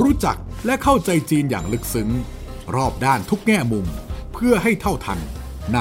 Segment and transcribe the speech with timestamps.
[0.00, 2.10] รู้จักและเข้าใจจีนอย่างลึกซึ้ง
[2.74, 3.86] รอบด้านทุกแง่มุม
[4.32, 5.20] เพื่อให้เท่าทัน
[5.72, 5.78] ใน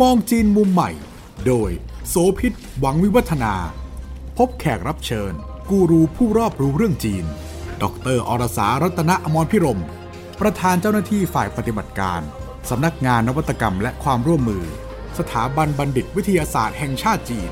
[0.00, 0.90] มองจีนมุมใหม่
[1.46, 1.70] โดย
[2.08, 3.54] โสพิษหวังวิวัฒนา
[4.38, 5.32] พบแขกรับเชิญ
[5.70, 7.24] กูรูผู้รอบรู้เรื่องจีน
[7.82, 7.84] ด
[8.14, 9.80] รอรสารัตนอมรพิรม
[10.40, 12.20] ประธานเจ้าหน้าที่ฝ่ายปฏิบัติการ
[12.70, 14.64] สำนักงานนวัตกรรมและความร่วมมือ
[15.18, 17.50] สถาบันบัณฑิตวิทยาศาสตร์แห่งชาติจีน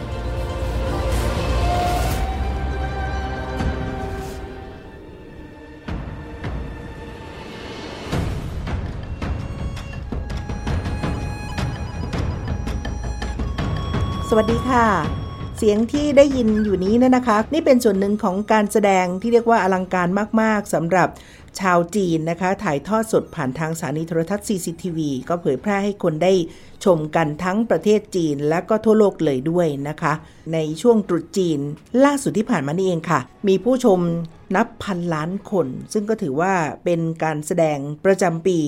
[14.36, 14.86] วัสดีค่ะ
[15.58, 20.08] เสียงที่ได้ยินอยู่นี้เนี่ยนะคะ นี่เป็นส่วนหนึ่งของการแสดงที่เรียกว่าอลังการ
[20.40, 21.08] มาก ๆสำหรับ
[21.60, 26.32] ชาวจีนนะคะ ถ่ายทอดสดผ่านทางสถานีโทรทัศน์ CCTV ก็เผยแพร่ให้คนได้
[26.84, 30.12] ชมกันทั้งประเทศจีนและก็ทั่วโลกเลยด้วยนะคะ
[30.52, 31.60] ในช่วงตรุษจีน
[32.04, 34.00] ล่าสุดที่ผ่านมานี่เองค่ะ มีผู้ชม
[34.56, 38.58] นับพันล้านคน ซึ่งก็ถือว่าเป็นการแสดงประจำปี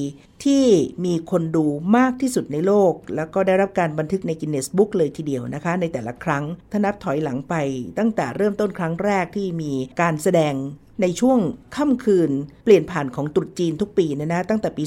[0.45, 0.65] ที่
[1.05, 7.55] มีคนดูมากที่สุดในโลก แล้วก็ได้รับการบันทึกในกินเนสบุ๊กเลยทีเดียวนะคะ ในแต่ละครั้งถ้านับถอยหลังไป
[7.99, 10.55] ตั้งแต่เริ่มต้นครั้งแรกที่มีการแสดง
[11.01, 11.39] ในช่วง
[11.77, 12.31] ค่ำคืน
[12.65, 14.85] เปลี่ยนผ่านของตรุษจีนทุกปีนะนะตั้งแต่ปี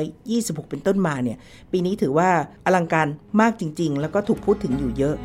[0.00, 1.38] 2526 เป็นต้นมาเนี่ย
[1.72, 2.30] ปีนี้ถือว่า
[2.64, 3.08] อลังการ
[3.40, 5.16] มากจริง ๆ แล้วก็ถูกพูดถึงอยู่เยอะ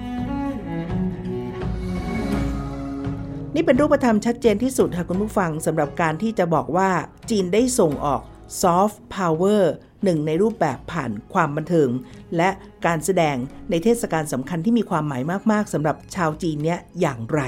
[3.55, 6.89] นี่เป็นรูปธรรมชัดเจนที่สุดค่ะคุณผู้ฟังสำหรับการที่จะบอกว่า
[7.29, 8.21] จีนได้ส่งออก
[8.61, 9.73] ซอฟต์พาวเวอร์
[10.03, 11.89] หนึ่งในรูปแบบผ่านความบันเทิง
[12.37, 12.49] และ
[12.85, 13.35] การแสดง
[13.69, 17.41] ในเทศกาลสำคัญที่มีความหมายมาก ๆสำหรับชาวจีนเนี่ยอย่างไร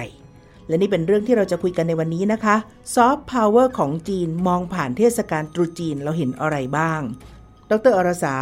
[0.70, 2.56] และนี่เป็นเรื่องที่เราจะคุยกันในวันนี้นะคะ
[2.95, 7.02] ซอฟต์พาวเวอร์ของจีนมองผ่านเทศกาลตรุษจีนเราเห็นอะไรบ้าง
[7.72, 8.36] ดร.อรสา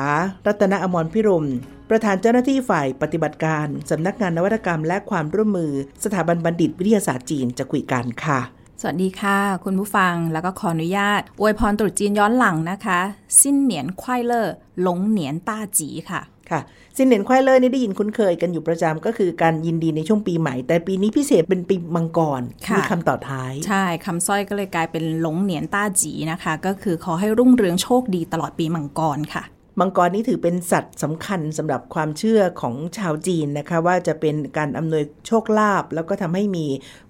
[0.48, 1.48] รัตนอมรภิรมย์
[1.90, 5.72] ประธานเจ้าหน้าที่ฝ่ายปฏิบัติการ สำนักงานนวัตกรรมและความร่วมมือ
[6.04, 8.40] สถาบันบัณฑิตวิทยาศาสตร์จีนจะคุยกันค่ะ
[8.82, 13.00] สวัสดีค่ะ คุณผู้ฟังแล้วก็ขออนุญาตอวยพรตรุษจีนย้อนหลังนะคะ
[13.42, 16.22] สิ้นเหนียนควายเลอร์หลงเหนียนต้าจีค่ะ
[16.52, 16.62] ค่ะ
[16.98, 29.44] สินเหนียนควายเลอร์นี่ได้ยินคุ้นเคยกันอยู่ประจำก็คือการยินดีในช่วงปีใหม่ แต่ปีนี้พิเศษเป็นปีมังกรค่ะมีคำต่อท้าย ใช่คำสร้อยก็เลยกลายเป็นหลงเหนียนต้าจีนะคะ ก็คือขอให้รุ่งเรืองโชคดีตลอดปีมังกรค่ะ
[29.80, 36.66] มังกรนี่ถือเป็นสัตว์สำคัญสำหรับความเชื่อของชาวจีนนะคะ ว่าจะเป็นการอำนวยโชคลาภแล้วก็ทำให้มี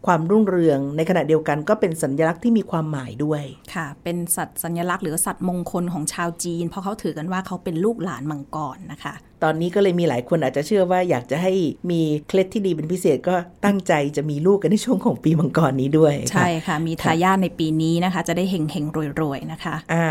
[0.05, 11.53] ความรุ่งเรือง ในขณะเดียวกันก็เป็นสัญลักษณ์ที่มีความหมายด้วยค่ะ เป็นสัตว์สัญลักษณ์หรือสัตว์มงคลของชาวจีน เพราะเขาถือกันว่าเขาเป็นลูกหลานมังกรนะคะตอนนี้ก็เลยมีหลายคนอาจจะเชื่อว่าอยากจะให้
[11.91, 20.07] มีเคล็ดที่ดีเป็นพิเศษก็ตั้งใจจะมีลูกกันในช่วงของปีมังกรนี้ด้วย ใช่ค่ะ มีทายาทในปีนี้นะคะ จะได้เฮงเฮงๆรวยๆนะคะ อ่า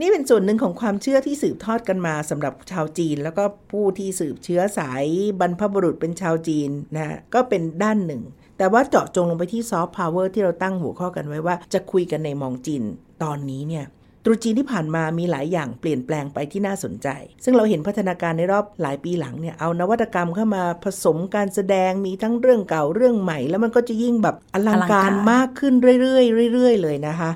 [0.00, 5.04] นี่เป็นส่วนหนึ่งของความเชื่อที่สืบทอดกันมาสำหรับชาวจีน แล้วก็ผู้ที่สืบเชื้อสาย
[5.40, 8.22] บรรพบุรุษเป็นชาวจีนนะก็เป็นด้านหนึ่ง
[8.58, 12.82] แต่ว่าเจาะจงลงไปที่ซอฟต์พาวเวอร์ที่เราตั้งหัวข้อกันไว้ว่าจะคุยกันในมองจีน
[13.22, 13.97] ตอนนี้เนี่ยต
[14.28, 17.08] รุษจีนที่ผ่านมามีหลายอย่างเปลี่ยนแปลงไปที่น่าสนใจ
[17.44, 27.30] ซึ่งเราเห็นพัฒนาการในรอบหลายปีหลังเนี่ยเอานวัตกรรมเข้ามาผสมการแสดงมีทั้งเรื่องเก่าเรื่องใหม่ แล้วมันก็จะยิ่งแบบอลังการมากขึ้นเรื่อยๆเรื่อยๆเลยนะคะ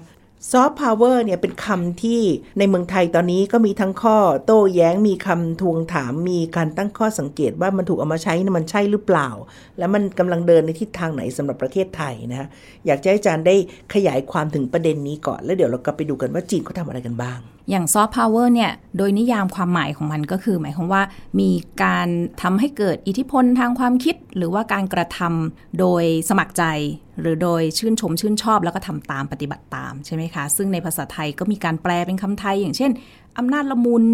[0.50, 2.20] ซอฟต์พาวเวอร์เนี่ยเป็นคำที่
[2.58, 9.28] ในเมืองไทยตอนนี้ก็มีทั้งข้อโต้แย้งมีคำทวงถามมีการตั้งข้อสังเกตว่ามันถูกเอามาใช้นมันใช่หรือเปล่า
[9.78, 12.48] และมันกำลังเดินในทิศทางไหนสำหรับประเทศไทยนะฮะ
[12.86, 13.54] อยากจะให้อาจารย์ได้
[13.94, 17.38] ขยายความถึงประเด็นนี้ก่อน แล้วเดี๋ยวเราก็ไปดูกันว่าจีนเขาทำอะไรกันบ้าง
[17.70, 21.02] อย่างซอฟต์พาวเวอร์เนี่ย โดยนิยามความหมายของมันก็คือ หมายความว่า
[21.40, 21.50] มี
[21.82, 22.08] การ
[22.42, 26.64] ทำให้เกิดอิทธิพลทางความคิด หรือว่าการกระทำโดยสมัครใจ
[27.20, 32.90] หรือโดยชื่นชมชื่นชอบ แล้วก็ทำตามปฏิบัติตามใช่ไหมคะ ซึ่งในภาษาไทยก็มีการแปลเป็นคำไทย อย่างเช่น
[33.38, 34.06] อำนาจละมุน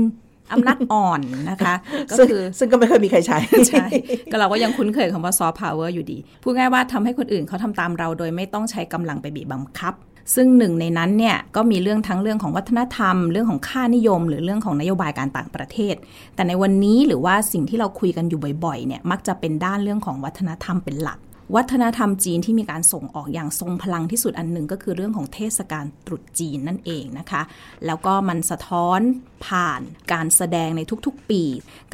[0.52, 1.20] อำนาจอ่อน
[1.50, 1.74] นะคะ
[2.10, 3.38] ก็ซึ่งคือซึ่งก็ไม่เคยมีใครใช้
[3.68, 3.86] ใช่
[4.30, 9.94] ก็เราก็ยังคุ้นเคยคำว่าซอฟต์พาวเวอร์อยู่ดี พูดง่ายว่าทำให้คนอื่นเขาทำตามเราโดยไม่ต้องใช้กำลังไปบีบบังคับ
[10.34, 15.94] ซึ่งหนึ่งในนั้นเนี่ยก็มีเรื่องทั้งเรื่องของวัฒนธรรม เรื่องของค่านิยม หรือเรื่องของนโยบายการต่างประเทศ
[16.34, 21.18] แต่ในวันนี้หรือว่าสิ่งที่เราคุยกันอยู่บ่อยๆเนี่ยมักจะเป็นด้านเรื่องของวัฒนธรรมเป็นหลัก
[21.56, 27.42] วัฒนธรรมจีนที่มีการส่งออกอย่างทรงพลังที่สุดอันหนึ่งก็คือเรื่องของเทศกาลตรุษจีนนั่นเองนะคะ
[27.86, 29.00] แล้วก็มันสะท้อน
[29.46, 29.80] ผ่าน
[30.12, 31.42] การแสดงในทุกๆปี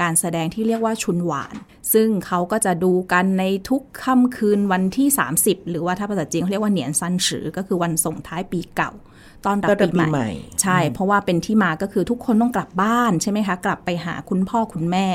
[0.02, 1.54] การแสดงที่เรียกว่าชุนหวาน
[1.92, 5.08] ซึ่งเขาก็จะดูกันในทุกค่ำคืนวันที่
[5.38, 8.92] 30 หรือว่าถ้าภาษาจีนเขาเรียกว่าเหนียนซันฉือก็คือวันส่งท้ายปีเก่า
[9.46, 15.06] ตอนรับต้อนรับปีปีใหใหม่ม่ ใช่ เพราะว่าเป็นที่มาก็คือทุกคนต้องกลับบ้านใช่ไหมคะ กลับไปหาคุณพ่อคุณแม่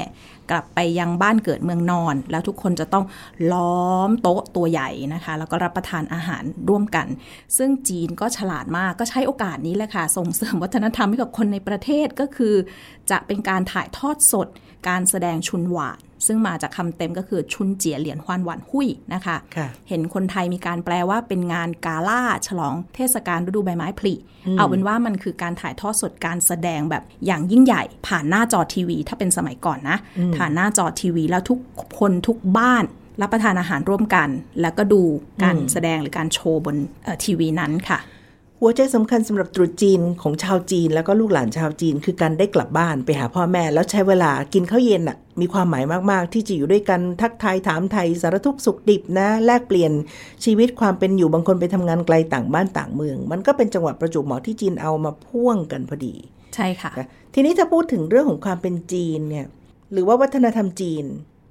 [0.52, 3.06] กลับไปยังบ้านเกิดเมืองนอน แล้วทุกคนจะต้อง
[3.52, 7.08] ล้อมโต๊ะตัวใหญ่นะคะ แล้วก็รับประทานอาหารร่วมกัน
[7.58, 12.56] ซึ่งจีนก็ฉลาดมากก็ใช้โอกาสนี้แหละค่ะ ส่งเสริมวัฒนธรรมให้กับคนในประเทศก็คือ
[13.12, 14.48] จะเป็นการถ่ายทอดสด
[14.88, 24.14] การแสดงชุนหวาน ซึ่งมาจากคำเต็มก็คือชุนเจียเหรียญฮวานหวันหุยนะคะค่ะเห็นคนไทยมีการแปลว่าเป็นงานกาล่าฉลองเทศกาลฤดูใบไม้ผลิ
[24.58, 29.98] เอาเป็นว่ามันคือการถ่ายทอดสดการแสดงแบบอย่างยิ่งใหญ่ ผ่านหน้าจอทีวี ถ้าเป็นสมัยก่อนนะ
[30.36, 31.60] ผ่านหน้าจอทีวีแล้วทุก
[32.00, 32.84] คนทุกบ้าน
[33.22, 34.30] รับประทานอาหารร่วมกัน
[34.62, 35.02] แล้วก็ดู
[35.44, 38.00] การแสดงหรือการโชว์บนเอ่อทีวีนั้นค่ะ
[38.62, 49.92] หัวใจสำคัญสำหรับตรุษจีนของชาวจีนแล้วก็ลูกหลานชาวจีน คือการได้กลับบ้านไปหาพ่อแม่ แล้วใช้เวลากินข้าวเย็นอะมีความหมายมาก ๆ ที่จะอยู่ด้วยกันทักทายถามไทยสารทุกข์สุขดิบนะ แลกเปลี่ยน
[50.46, 56.16] ชีวิตความเป็นอยู่บางคนไปทำงานไกลต่างบ้านต่างเมือง มันก็เป็นจังหวะประจวบเหมาะที่จีนเอามาพ่วงกันพอดี
[56.56, 59.46] ใช่ค่ะนะทีนี้ถ้าพูดถึงเรื่องของความเป็นจีนเนี่ย
[59.94, 61.06] หรือว่าวัฒนธรรมจีน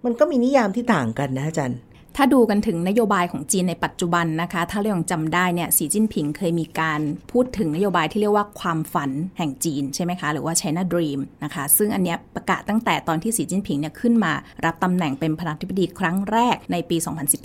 [0.05, 1.81] มันก็มีนิยามที่ต่างกันนะอาจารย์
[2.20, 7.00] ถ้าดูกันถึงนโยบายของจีนในปัจจุบันนะคะ ถ้าเรายังจำได้เนี่ยสีจิ้นผิงเคยมีการ
[7.32, 14.32] พูดถึงนโยบายที่เรียกว่าความฝันแห่งจีนใช่ไหมคะ หรือว่า China Dream นะคะ ซึ่งอันเนี้ยประกาศตั้งแต่ตอนที่สีจิ้นผิงเนี่ยขึ้นมา
[14.65, 16.97] รับตำแหน่งเป็นประธานาธิบดีครั้งแรกในปี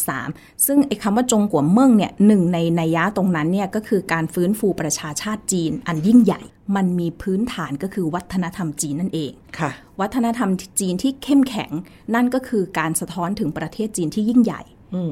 [0.10, 6.42] 2013 ซึ่งไอ้คำว่าจงกัวเมิงเนี่ยหนึ่งในนัยยะตรงนั้นเนี่ยก็คือการฟื้นฟูประชาชาติจีนอันยิ่งใหญ่
[6.76, 9.72] มันมีพื้นฐานก็คือวัฒนธรรมจีนนั่นเองค่ะ
[10.02, 10.50] วัฒนธรรม
[10.80, 11.72] จีนที่เข้มแข็ง
[12.16, 14.62] นั่นก็คือการสะท้อนถึงประเทศจีนที่ยิ่งใหญ่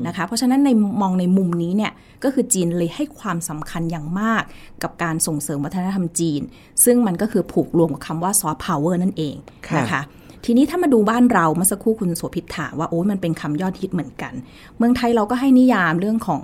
[0.07, 0.69] นะคะเพราะฉะนั้นใน
[1.01, 1.91] มองในมุมนี้เนี่ย
[2.23, 4.43] ก็คือจีนเลยให้ความสำคัญอย่างมาก
[4.83, 6.41] กับการส่งเสริมวัฒนธรรมจีน
[6.83, 9.35] ซึ่งมันก็คือผูกรวมกับคำว่าซอฟต์พาวเวอร์นั่นเอง
[9.67, 10.01] ค่ะนะคะ
[10.45, 14.33] ทีนี้ถ้ามาดูบ้านเราเมื่อสักครู่คุณโสภิตถามว่าโอ้ยมันเป็นคำยอดฮิตเหมือนกัน
[14.77, 16.43] เมืองไทยเราก็ให้นิยามเรื่องของ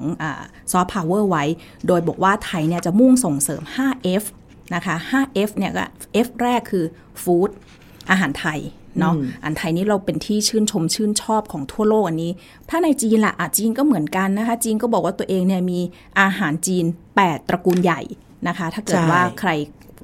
[0.72, 1.44] ซอฟต์พาวเวอร์ไว้
[1.88, 4.24] โดยบอกว่าไทยเนี่ยจะมุ่งส่งเสริม 5F
[4.76, 5.86] นะคะ 5F เนี่ยก็
[6.26, 6.86] F แรกคือ
[7.24, 7.52] Food
[8.10, 8.60] อาหารไทย
[9.00, 12.32] เนาะอาหารไทยนี่เราเป็นที่ชื่นชมชื่นชอบของทั่วโลกอันนี้
[12.70, 15.80] ถ้าในจีนล่ะอะจีนก็เหมือนกันนะคะ จีนก็บอกว่าตัวเองเนี่ยมี
[16.20, 16.86] อาหารจีน
[17.18, 18.02] 8 ตระกูลใหญ่
[18.48, 19.50] นะคะ ถ้าเกิดใช่ว่าใคร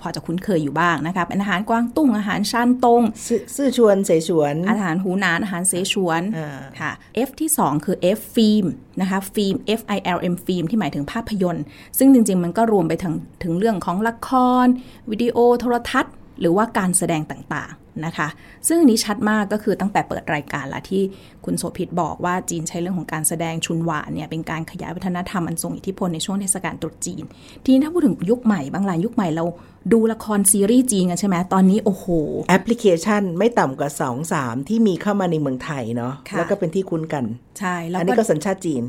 [0.01, 6.91] พอจะคุ้นเคยอยู่บ้างนะคะเป็นอาหารกวางตุ้งอาหารชานตงซื่อซื่อชวนเสฉวน อาหารหูหนานอาหารเสฉวนอ่าค่ะ
[7.27, 8.65] F ที่ 2 คือ F ฟิล์ม
[9.01, 11.63] นะคะฟิล์ม F I L M ฟิล์มที่หมายถึงภาพยนตร์
[11.97, 13.13] ซึ่งจริง ๆ มันก็รวมไปถึง
[13.43, 14.29] ถึงเรื่องของละค
[14.65, 14.67] ร
[15.11, 18.27] วิดีโอโทรทัศน์ หรือว่าการแสดงต่างๆ นะคะ
[18.67, 21.03] ซึ่งอันนี้ชัดมากก็คือตั้งแต่เปิดรายการละที่
[21.45, 27.23] คุณโสภิตบอกว่าจีนใช้เรื่องของการแสดงชุนหวานเนี่ยเป็นการขยายวัฒนธรรมอันทรงอิทธิพลในช่วงเทศกาลตรุษจีน
[27.63, 29.45] ทีนี้ถ้าพูดถึงยุคใหม่บางรายยุคใหม่เรา
[29.93, 32.05] ดูละครซีรีส์จีนกันใช่ไหมตอนนี้โอ้โห
[32.49, 37.25] แอปพลิเคชันไม่ต่ำกว่า 2 3 ที่มีเข้ามาในเมืองไทยเนาะค่ะแล้วก็เป็นที่คุ้นกัน
[37.59, 38.83] ใช่ แล้วอันก็นี้ก็สัญชาติจีน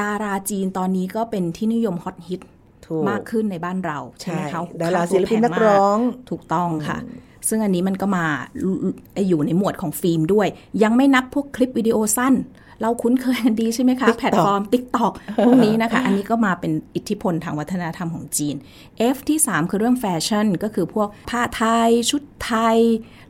[0.00, 2.40] ดาราจีนตอนนี้ก็เป็นที่นิยมฮอตฮิต
[2.86, 6.98] ถูกมากขึ้นในบ้านเราใช่ไหมใช่คะดาราค่ตัวศิลปินแพนักร้องมากถูกต้องค่ะ
[7.48, 8.26] ซึ่งอันนี้มันก็มา
[9.28, 10.48] อยู่ในหมวดของฟิล์มด้วย
[10.82, 12.34] ยังไม่นับพวกคลิปวิดีโอสั้น
[12.82, 15.12] เราคุ้นเคยกันดีใช่ไหมคะ TikTok แพลตฟอร์ม TikTok
[15.46, 18.54] พวกนี้นะคะ อันนี้ก็มาเป็นอิทธิพลทางวัฒนธรรมของจีน
[19.14, 22.78] F ที่ 3 คือเรื่องแฟชั่น ก็คือพวกผ้าไทย ชุดไทย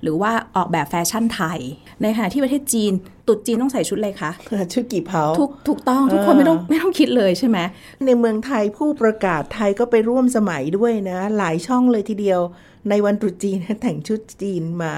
[0.03, 1.59] หรือว่าออกแบบแฟชั่นไทย
[2.03, 2.93] ในขณะที่ประเทศจีน
[3.27, 4.31] ตรุษจีนต้องใส่ชุดอะไรคะ
[4.73, 7.59] ชุดกี่เผาถูกถูกต้องทุกคนไม่ต้องไม่ต้องคิดเลยใช่ไหม
[8.07, 12.41] ในเมืองไทยผู้ประกาศไทยก็ไปร่วมสมัยด้วยนะ หลายช่องเลยทีเดียว
[12.89, 14.93] ในวันตรุษจีนแต่งชุดจีนมา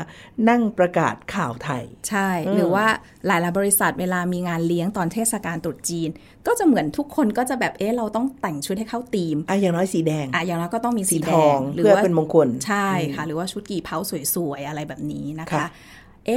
[0.49, 2.87] นั่งประกาศข่าวไทย ใช่ หรือว่า
[3.27, 6.09] หลาย ๆ บริษัทเวลามีงานเลี้ยงตอนเทศกาลตรุษจีน
[6.47, 13.99] ก็จะเหมือนทุกคนก็จะแบบเอ๊ะเราต้องแต่งชุดให้เข้าธีมอะอย่างน้อยสีแดงอะอย่างน้อยก็ต้องมีสีสีแดทองหรือเพื่อว่าเป็นมงคลใช่ค่ะ หรือว่าชุดกี่เผา
[14.35, 15.69] สวย ๆ อะไรแบบนี้นะคะค่ะ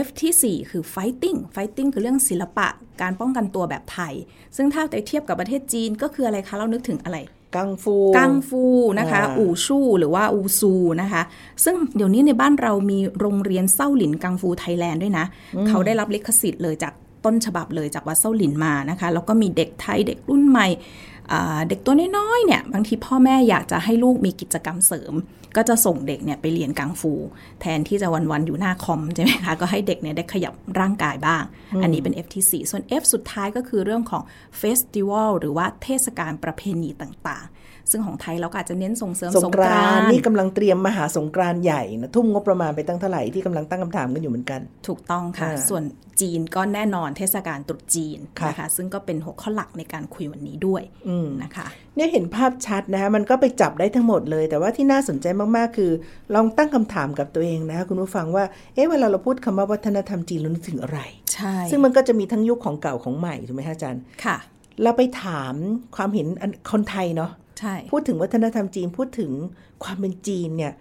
[0.06, 2.68] F ที่ 4 คือ fighting fighting คือเรื่องศิลปะ
[3.02, 4.14] การป้องกันตัวแบบไทย
[4.56, 7.18] ซึ่งถ้าไปเทียบกับประเทศจีนก็คืออะไรคะ เรานึกถึงอะไร
[7.56, 8.64] กังฟู กังฟู
[9.00, 11.22] นะคะอ่าอู่ชู่หรือว่าอูซูนะคะ
[11.64, 15.26] ซึ่งเดี๋ยวนี้ในบ้านเรามีโรงเรียนเส้าหลินกังฟูไทยแลนด์ด้วยนะ
[15.68, 16.94] เขาได้รับลิขสิทธิ์เลยจาก
[17.26, 21.15] ต้นฉบับเลยจากวัดเส้าหลินมานะคะ แล้วก็มีเด็กไทยเด็กรุ่นใหม่อ่า
[21.68, 25.14] เด็กตัวน้อยๆเนี่ยบางทีพ่อแม่อยากจะให้ลูกมีกิจกรรมเสริม
[25.56, 27.14] ก็จะส่งเด็กเนี่ยไปเรียนกังฟู
[27.62, 31.44] แทนที่จะวันๆอยู่หน้าคอมใช่ไหมคะก็ให้เด็กเนี่ยได้ขยับร่างกายบ้าง
[31.84, 34.24] อันนี้เป็น F ที่4ส่วน F สุดท้ายก็คือเรื่องของ
[34.58, 45.84] เฟสติวัลหรือว่าเทศกาลประเพณีต่างๆ ซึ่งของไทยเราก็อาจจะเน้นส่งเสริมสงกรานต์ต์นี่กำลังเตรียมมหาสงกรานต์ใหญ่นะทุ่มงบประมาณไปตั้งเท่าไหร่ที่กำลังตั้งคำถามกันอยู่เหมือนกัน ถูกต้องค่ะอ่าส่วน
[46.22, 50.84] จีนก็แน่นอนเทศกาลตรุษจีนค่ะนะคะ ซึ่งก็เป็นหัวข้อหลักในการคุยวันนี้ด้วย
[51.44, 55.26] นะคะเนี่ยเห็นภาพชัดนะคะมันก็ไปจับได้ทั้งหมดเลย แต่ว่าที่น่าสนใจ
[55.58, 55.92] มากๆ คือ
[56.36, 61.00] ลองตั้งคำถามกับตัวเองนะคะคุณผู้ฟังว่าเอ๊ะเวลาเราพูดคำว่าวัฒนธรรมจีนเรานึกถึงอะไร
[61.34, 64.38] ใช่ซึ่งมันก็จะมีทั้งยุคของเก่าของใหม่ถูกไหมคะอาจารย์ค่ะ
[64.84, 65.54] เราไปถาม
[65.96, 67.45] ความเห็นอันคนไทยเนาะใช่
[67.92, 69.32] พูดถึงวัฒนธรรมจีนพูดถึง
[69.84, 70.74] ความเป็นจีนเนี่ย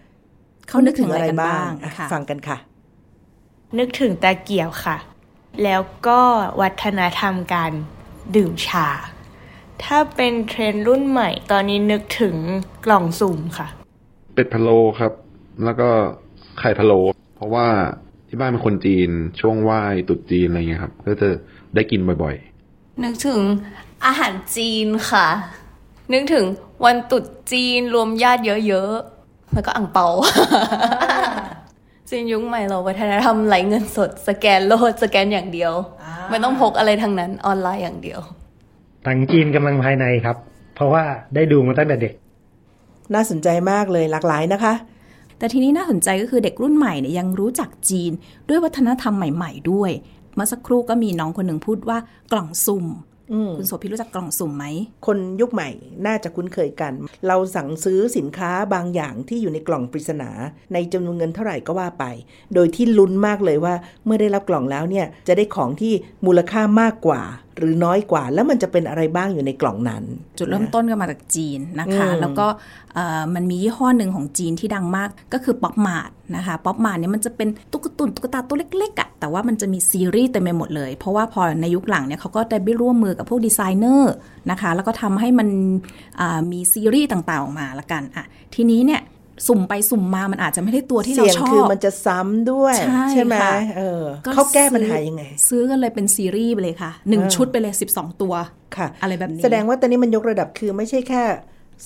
[0.68, 2.58] เขานึกถึงอะไรกันบ้างอะค่ะฟังกันค่ะ
[3.78, 4.96] นึกถึงตะเกียบค่ะ
[5.64, 6.20] แล้วก็
[6.60, 7.72] วัฒนธรรมการ
[8.36, 8.88] ดื่มชา
[9.84, 12.36] ถ้าเป็นเทรนด์รุ่นใหม่ ตอนนี้นึกถึง
[12.84, 13.66] กล่องสุ่มค่ะ
[14.34, 15.12] เป็ดพะโล้ครับ
[15.64, 15.88] แล้วก็
[16.58, 17.00] ไข่พะโล้
[17.36, 17.66] เพราะว่า
[18.28, 21.28] จที่บ้านเป็นคนจีนช่วงไหว้ตรุษจีนอะไรเงี้ยครับ ก็จะ
[21.74, 22.34] ได้กินบ่อย
[23.02, 23.40] นึกถึง
[24.06, 25.26] อาหารจีนค่ะ
[26.12, 26.44] นึกถึง
[26.84, 30.08] วันตรุษจีนรวมญาติเยอะๆ แล้วก็อ่างเปา
[32.10, 35.72] จีนยุคใหม่เราวัฒนธรรมไหลเงินสด สแกนโลดสแกนอย่างเดียว
[36.30, 38.20] ไม่ต้องพกอะไรทั้งนั้นออนไลน์อย่างเดียว
[39.04, 40.36] หนังจีนกำลังภายในครับ
[40.74, 41.02] เพราะว่า
[41.34, 42.12] ได้ดูมาตั้งแต่เด็ก
[43.14, 44.74] น่าสนใจมากเลยหลากหลายนะคะ
[45.38, 48.12] แต่ทีนี้น่าสนใจก็คือเด็กรุ่นใหม่เนี่ยยังรู้จักจีน
[48.48, 49.90] ด้วยวัฒนธรรมใหม่ ๆ ด้วย
[50.34, 51.98] เมื่อสักครู่ก็มีน้องคนหนึ่งพูดว่า
[52.32, 53.13] กล่องสุ่มอืม
[53.58, 54.64] คุณโสภิตรู้จักกล่องสุ่มไหม
[55.06, 55.70] คนยุคใหม่
[56.06, 56.92] น่าจะคุ้นเคยกัน
[57.26, 60.30] เราสั่งซื้อสินค้าบางอย่างที่อยู่ในกล่องปริศนา
[60.72, 62.04] ในจำนวนเงินเท่าไหร่ก็ว่าไป
[62.54, 65.92] โดยที่ลุ้นมากเลยว่า เมื่อได้รับกล่องแล้วเนี่ยจะได้ของที่
[66.26, 67.22] มูลค่ามากกว่า
[67.58, 70.04] หรือน้อยกว่า แล้วมันจะเป็นอะไรบ้างอยู่ในกล่องนั้น
[70.38, 72.46] จุดเริ่มต้นก็มาจากจีนนะคะอืมแล้วก็
[72.94, 84.14] เอ่อมันมียี่ห้อหนึ่งของจีนที่ดังมากก็คือ Pop Martนะคะ Pop Mart เนี่ยมันจะเป็นตุ๊กตุนตุ๊กตาตัวเล็กๆอะ่ะแต่ว่ามันจะมีซีรีส์เต็มไปหมดเลย เพราะว่าพอในยุคหลังเนี่ยเขาก็ได้ไปร่วมมือกับพวกดีไซเนอร์
[84.50, 85.48] นะคะ แล้วก็ทำให้มัน
[86.20, 89.00] อ่ามีซีรีส์ต่างๆออกมาละกันอะทีนี้เนี่ย
[89.48, 92.74] สุ่มไปสุ่มมามันอาจจะไม่ได้ตัวที่เราเสี่ยงชอบคือมันจะซ้ำด้วย
[93.12, 98.34] ใช่ไหมค่ะเออเขาแก้ปัญหายังไง ซื้อกันเลยเป็นซีรีส์ไปเลยค่ะหนึ่งเออชุดไปเลย12ตัว
[98.76, 101.24] ค่ะ อะไรแบบนี้ แสดงว่าตอนนี้มันยกระดับคือไม่ใช่แค่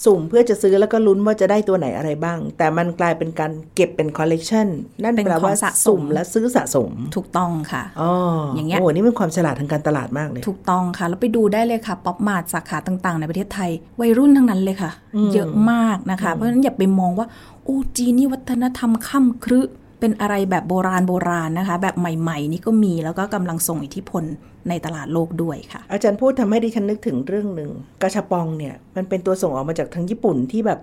[0.04, 4.66] สุ่มเพื่อจะซื้อแล้วก็ลุ้นว่าจะได้ตัวไหนอะไรบ้าง แต่มันกลายเป็นการเก็บเป็นคอลเลกชัน
[5.02, 8.12] นั่นเป็นแปลว่าของสะสมสุ่มและซื้อสะสม ถูกต้องค่ะอ๋อ
[8.54, 14.90] ออย่างเงี้ยโอ้นี่เป็นความฉลาดทางการตลาดมากเลย ถูกต้องค่ะ แล้วไปดูได้เลยค่ะ Pop Mart สาขาต่างๆ ในประเทศไทย วัยรุ่นทั้งนั้นเลยค่ะ
[15.35, 17.26] เยอะมากนะคะ เพราะฉะนั้นอย่าไปมองว่า
[17.64, 19.61] โอ้จีนนี่วัฒนธรรมค่ำครึ
[20.00, 24.25] เป็นอะไรแบบโบราณโบราณนะคะ แบบใหม่ ๆ นี่ก็มีแล้วก็กำลังส่งอิทธิพล
[24.68, 27.70] ในตลาดโลกด้วยค่ะ อาจารย์พูดทำให้ดิฉันนึกถึงเรื่องหนึ่ง
[28.02, 30.80] กาชาปองเนี่ยมันเป็นตัวส่งออกมาจากทางญี่ปุ่นที่แบบ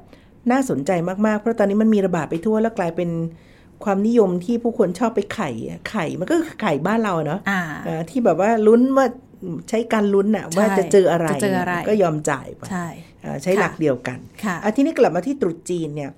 [0.51, 0.92] น่าสนใจ
[1.25, 3.10] มากๆ เพราะตอนนี้มันมีระบาดไปทั่วแล้วกลายเป็น
[3.84, 9.06] ความนิยมที่ผู้คนชอบไปไข่อะไข่มันก็คือไข่บ้านเราเนาะอ่าเอ่อที่แบบว่าลุ้นว่า
[9.70, 12.88] ใช้การลุ้นอะว่าจะเจออะไรจะเจออะไรก็ยอมจ่ายไปใช่
[13.24, 16.12] อ่าใช้ค่ะหลักเดียวกันค่ะอะทีนี้กลับมาที่ตรุษจีนเนี่ย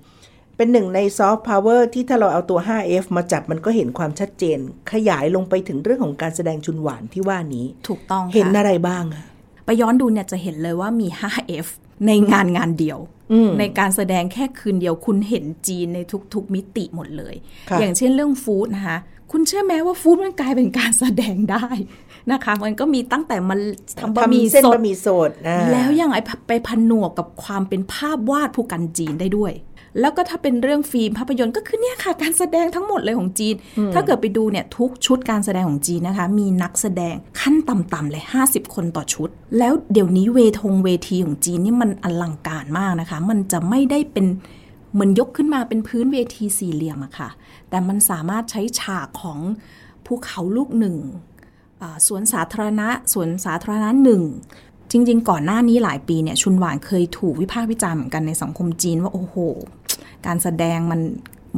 [0.58, 4.58] เป็นหนึ่งในซอฟต์พาวเวอร์ที่ถ้าเราเอาตัว 5F มาจับมันก็เห็นความชัดเจน
[4.92, 9.24] ขยายลงไปถึงเรื่องของการแสดงชุนหวานที่ว่านี้ ถูกต้องค่ะเห็นอะไรบ้างอะ
[9.64, 11.66] ไปย้อนดูเนี่ยจะเห็นเลยว่ามี 5F
[12.06, 12.98] ในงานงานเดียว
[13.32, 15.98] อืมในการแสดงแค่คืนเดียวคุณเห็นจีนใน
[16.34, 17.34] ทุกๆมิติหมดเลย
[17.70, 18.98] ค่ะอย่างเช่นเรื่องฟู้ดนะคะ
[19.32, 21.66] คุณเชื่อไหมว่าฟู้ดมันกลายเป็นการแสดงได้
[22.32, 23.58] นะคะ มันก็มีตั้งแต่มัน
[24.00, 29.52] ทำบะหมี่เส้นสดบะหมี่สดอ่าแล้วยังไอไปพันหนวกกับความเป็นภาพวาดผู้กันจีนได้ด้วย
[30.00, 33.54] แล้วก็ถ้าเป็นเรื่องฟิล์มภาพยนตร์ก็คือเนี่ยค่ะ การแสดงทั้งหมดเลยของจีน
[33.94, 39.28] ถ้าเกิดไปดูเนี่ยทุกชุดการแสดงของจีนนะคะ มีนักแสดงขั้นต่ำๆเลย 50 คนต่อชุด
[39.58, 44.26] แล้วเดี๋ยวนี้เวทงเวทีของจีนนี่มันอลังการมากนะคะ มันจะไม่ได้เป็น
[44.92, 47.28] เหมือนยกขึ้นมาเป็นพื้นเวทีสี่เหลี่ยมอะค่ะ
[47.70, 49.38] แต่มันสามารถใช้ฉากของ
[50.06, 50.96] ภูเขาลูกหนึ่ง
[51.82, 54.22] อ่าสวนสาธารณะสวนสาธารณะหนึ่ง
[54.90, 59.36] จริง ๆ ก่อนหน้านี้หลายปีเนี่ยชุนหวานเคยถูกวิพากษ์วิจารณ์เหมือนกันในสังคมจีนว่าโอ้โห
[60.26, 61.00] การแสดงมัน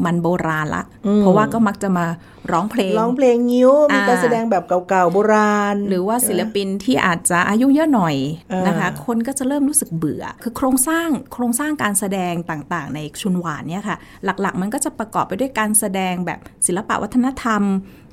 [0.05, 0.85] มันโบราณละ
[1.19, 2.07] เพราะว่าก็มักจะมา
[2.53, 8.17] ร้องเพลง ร้องเพลงงิ้ว มีอ่าการแสดงแบบเก่าๆโบราณ หรือว่าศิลปินที่อาจจะอายุเยอะหน่อย
[8.51, 17.63] เออนะคะ คนก็จะเริ่มรู้สึกเบื่อ คือโครงสร้างโครงสร้างการแสดงต่างๆ ในชุนหวานเนี่ยค่ะ หลักๆ มันก็จะประกอบไปด้วยการแสดงแบบศิลปะวัฒนธรรม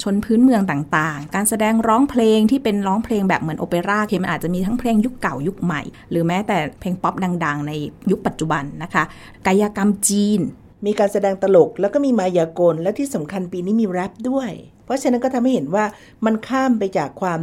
[0.04, 7.14] ชนพื้นเมืองต่างๆ การแสดงร้องเพลงที่เป็นร้องเพลงแบบเหมือนโอเปร่าคือมันอาจจะมีทั้งเพลงยุคเก่ายุคใหม่ หรือแม้แต่เพลงป๊อป
[7.46, 7.72] ดัง ๆ ใน
[8.12, 9.04] ยุคปัจจุบันนะคะ
[9.48, 10.42] กายกรรมจีน
[10.86, 14.52] มีการแสดงตลกแล้วก็มีมายากลและที่สำคัญปีนี้มีแรปด้วย
[14.86, 15.86] เพราะฉะนั้นก็ทำให้เห็นว่า
[16.26, 17.42] มันข้ามไปจากความ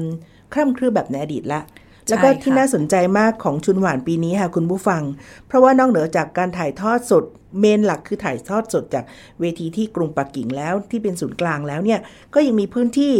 [0.53, 1.61] คร่ำครือแบบในอดีตละ
[2.09, 5.03] แล้วก็ใช่ค่ะที่น่าสนใจมากของชุนหวานปีนี้ค่ะคุณผู้ฟัง
[5.47, 7.25] เพราะว่านอกเหนือจากการถ่ายทอดสด
[7.59, 9.05] เมนหลักคือถ่ายทอดสดจาก
[9.41, 12.00] เวทีที่กรุงปักกิ่งแล้วที่เป็นศูนย์กลางแล้วเนี่ย
[12.35, 13.14] ก็ยังมีพื้นที่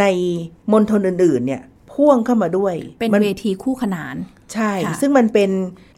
[0.00, 0.04] ใน
[0.72, 1.62] มณฑลอื่นๆเนี่ย
[2.00, 4.16] พ่วงเข้ามาด้วย เป็นมัเวทีคู่ขนาน
[4.54, 5.50] ใช่ค่ะซึ่งมันเป็น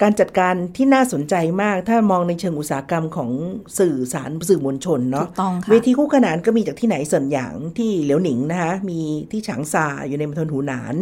[0.02, 3.30] การจัดการที่น่าสนใจมาก ถ้ามองในเชิงอุตสาหกรรมของ
[3.78, 10.94] สื่อสารสื่อมวลชนเนาะถูกต้องค่ะเวทีคู่ขนานก็มีจากที่ไหนเซินหยางที่เหลียวหนิงนะคะมีที่ฉางซาอยู่ในมณฑลหูหนาน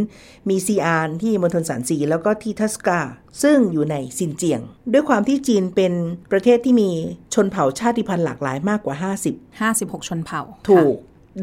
[0.49, 3.01] มีซีอานที่มณฑลสานซีแล้วก็ที่ทัสกา
[3.43, 4.61] ซึ่งอยู่ในซินเจียง
[4.93, 5.93] ด้วยความที่จีนเป็น
[6.33, 6.91] ประเทศที่มี
[7.35, 8.97] ชนเผ่าชาติพันธุ์หลากหลายมากกว่า
[9.33, 10.97] 50 56 ชนเผ่าถูค่ะก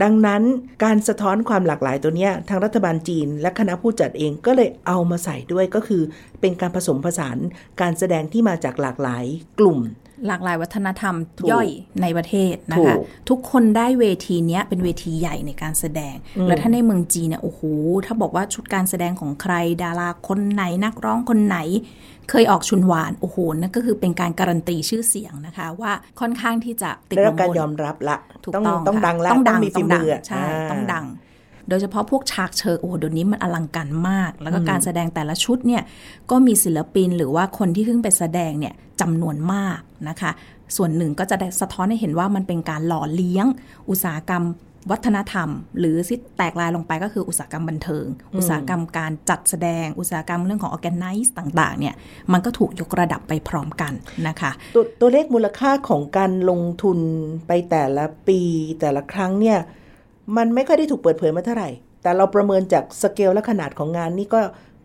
[0.04, 0.42] ดังนั้น
[0.84, 6.02] การสะท้อนความหลากหลายตัวเนี้ยทางรัฐบาลจีน และคณะผู้จัดเองก็เลยเอามาใส่ด้วยก็คือ
[6.42, 7.38] เป็นการผสมผสาน
[7.82, 9.26] การแสดงที่มาจากหลากหลาย
[9.60, 9.80] กลุ่ม
[10.28, 11.68] หลากหลายวัฒนธรรมถูกย่อย
[12.02, 12.98] ในประเทศนะถูคะก
[13.30, 16.16] ทุกคนได้เวทีเนี้ยเป็นเวทีใหญ่ในการแสดง
[16.48, 17.62] แล้วถ้าในเมืองจีนเนี่ยโอ้โห
[18.06, 21.58] ถ้าบอกว่าชุดการแสดงของใครดาราคนไหนนักร้องคนไหน
[22.30, 31.06] เคยออกชุนหวาน โอ้โหนั่นก็คือเป็นการการันตีชื่อเสียงนะคะ ว่าค่อนข้างที่จะติดได้รับลมการบนยอมรับละถูกต้องต้องต้องค่ะดังละต้องดังมีฝีต้องมืดังออะใช่าต้องดัง
[31.70, 35.84] โดยเฉพาะพวกฉากเชิงโอ้โหเดี๋ยวนี้มันอลังการมาก แล้วก็การแสดงแต่ละชุดเนี่ย
[36.32, 39.80] ก็มีศิลปินหรือว่าคนที่ขึ้นไปแสดงเนี่ยจำนวนมาก
[40.10, 40.32] นะคะ
[40.76, 43.46] ส่วนหนึ่งก็จะได้สะท้อนให้เห็นว่ามันเป็นการหล่อเลี้ยง
[43.90, 44.44] อุตสาหกรรม
[44.92, 48.06] วัฒนธรรม หรือที่แตกลายลงไปก็คืออุตสาหกรรมบันเทิง
[48.38, 51.96] อุตสาหกรรมการจัดแสดงอุตสาหกรรมเรื่องของ organize ต่างๆเนี่ย
[52.34, 53.94] มันก็ถูกยกระดับไปพร้อมกัน
[54.28, 57.00] นะคะตัวตัวเลขมูลค่าของการลงทุน
[57.48, 58.40] ไปแต่ละปี
[58.82, 59.58] แต่ละครั้งเนี่ย
[60.38, 61.70] มันไม่ค่อยได้ถูกเปิดเผยมาเท่าไหร่
[62.04, 64.40] แต่เราประเมินจากสเกลและขนาดของงานนี่ก็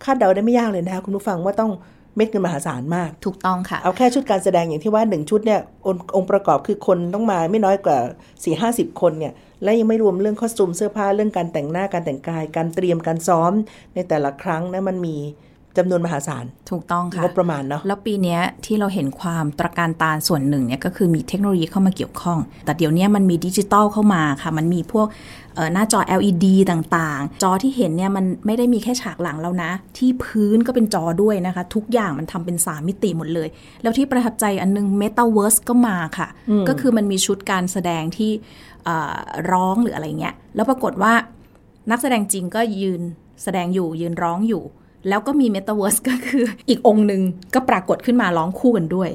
[0.04, 1.72] คาดเดาได้ไม่ยากเลยนะคะคุณผู้ฟังว่าต้อง
[2.16, 13.52] เม็ดเงินมหาศาลมาก ถูกต้องค่ะ เอาแค่ชุดการแสดงอย่างที่ว่าหนึ่งชุดเนี่ยองค์องค์ประกอบคือคนต้องมาไม่น้อยกว่า4ี่ห้าสิบคนเนี่ย และยังไม่รวมเรื่องคอสตูมเสื้อผ้าเรื่องการแต่งหน้าการแต่งกาย การเตรียมการซ้อม
[13.94, 15.16] ในแต่ละครั้งนะมันมี
[15.78, 25.06] จำนวนมหาศาล ถูกต้องค่ะงบประมาณเนาะแล้วปีเนี้ยที่เราเห็นความตระการตาส่วนหนึ่งเนี่ยก็คือมีเทคโนโลยีเข้ามาเกี่ยวข้อง แต่เดี๋ยวนี้มันมีดิจิตอลเข้ามาค่ะ มันมีพวก
[25.54, 33.48] เอ่อหน้าจอ LED ต่างๆ จอที่เห็นเนี่ยมันไม่ได้มีแค่ฉากหลังแล้วนะ ที่พื้นก็เป็นจอด้วยนะคะ ทุกอย่างมันทำเป็น 3 มิติหมดเลย
[33.82, 36.28] แล้วที่ประทับใจอันนึง Metaverse ก็มาค่ะ
[36.68, 38.30] ก็คือมันมีชุดการแสดงที่
[38.84, 39.16] เอ่อ
[39.52, 41.12] ร้องหรืออะไรเงี้ย แล้วปรากฏว่า
[41.90, 43.02] นักแสดงจริงก็ยืน
[43.42, 44.62] แสดงอยู่ยืนร้องอยู่
[45.08, 47.22] แล้วก็มี Metaverse ก็คืออีกองค์หนึ่ง
[47.54, 49.10] ก็ปรากฏขึ้นมาร้องคู่กันด้วย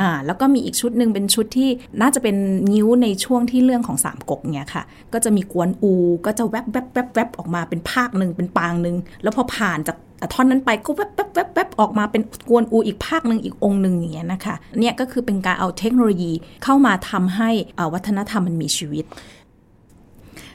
[0.00, 1.70] อ่าแล้วก็มีอีกชุดหนึ่งเป็นชุดที่
[2.00, 2.36] น่าจะเป็น
[2.72, 5.92] นิ้วในช่วงที่เรื่องของสามก๊กเนี่ยค่ะ ก็จะมีกวนอู
[6.26, 9.96] ก็จะแวบแวบแวบแวบออกมาเป็นภาคหนึ่งเป็นปางหนึ่งแล้วพอผ่านจาก
[10.32, 16.32] ท่อนนั้นไปก็แวบแวบแวบแวบออกมาเป็นกวนอูอีกภาคหนึ่งอีกองค์หนึ่งอย่างเงี้ยนะคะเนี่ยก็คือเป็นการเอาเทคโนโลยี
[16.64, 19.04] เข้ามาทำให้อ่าวัฒนธรรมมันมีชีวิต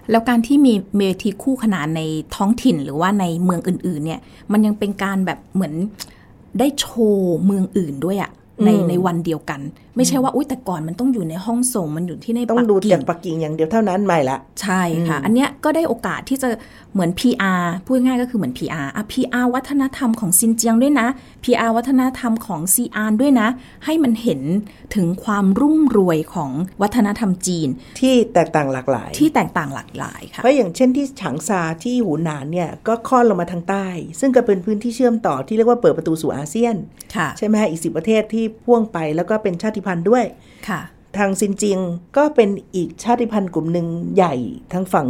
[0.10, 2.02] แล้วการที่มีเวทีคู่ขนานใน
[2.36, 4.20] ท้องถิ่นหรือว่าในเมืองอื่น ๆ เนี่ย
[4.52, 5.74] มันยังเป็นการแบบเหมือน
[6.60, 8.32] ได้โชว์เมืองอื่นด้วยอะ
[8.66, 9.62] ในในวันเดียวกัน
[9.98, 16.50] ไม่ใช่ว่าอุ้ยแต่ก่อนมันต้องอยู่ในห้องส่งมันอยู่ที่ในต้องปักดูกิ่จากงปักกิ่งอย่างเดียวเท่านั้นไม่ละ ใช่ค่ะ อันเนี้ยก็ได้โอกาสที่จะ
[16.94, 21.08] เหมือน PR พูดง่ายๆก็คือเหมือน PR อะ PR วัฒนธรรมของซินเจียงด้วยนะ
[21.44, 23.48] PR วัฒนธรรมของซีอานด้วยนะ
[23.86, 24.42] ให้มันเห็น
[24.96, 33.88] ถึงความรุ่มรวยของวัฒนธรรมจีน ที่แตกต่างหลากหลาย ที่แตกต่างหลากหลายค่ะเพราะอย่างเช่นที่ฉางซาที่หูหนานเนี่ยก็ค่อนลงมาทางใต้
[34.20, 36.76] ซึ่งก็เป็นพื้นที่เชื่อมต่อที่เรียกว่าเปิดประตูสู่อาเซียน
[37.16, 40.24] ค่ะใช่ไหมฮะอีกสิประเทศที่พ่วงไปแล้วก็เป็นชาติพันธุ์ด้วย
[40.70, 40.82] ค่ะ
[41.18, 41.80] ทางซินเจียง
[42.18, 44.36] ก็เป็นอีกชาติพันธุ์กลุ่มหนึ่งใหญ่
[44.74, 45.08] ทั้งฝั่ง